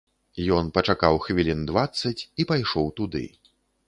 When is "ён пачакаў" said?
0.59-1.19